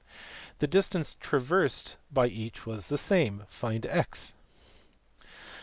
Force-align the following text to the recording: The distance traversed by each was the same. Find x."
The 0.57 0.65
distance 0.65 1.13
traversed 1.13 1.97
by 2.11 2.25
each 2.25 2.65
was 2.65 2.87
the 2.87 2.97
same. 2.97 3.43
Find 3.49 3.85
x." 3.85 4.33